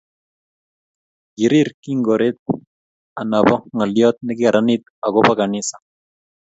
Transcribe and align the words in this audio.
Kirir 1.35 1.67
kingoret 1.81 2.39
anobo 3.21 3.55
ngalyot 3.75 4.17
nekikararanit 4.21 4.83
akobo 5.05 5.31
kanisa 5.39 5.75